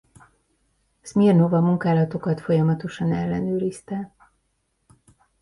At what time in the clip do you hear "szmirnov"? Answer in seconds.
1.01-1.53